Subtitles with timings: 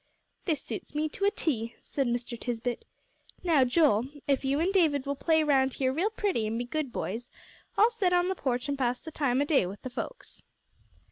[0.45, 2.35] "This suits me to a T," said Mr.
[2.35, 2.85] Tisbett.
[3.43, 6.91] "Now, Joel, if you and David will play round here real pretty, an' be good
[6.91, 7.29] boys,
[7.77, 10.41] I'll set on th' porch an' pass th' time o' day with the folks."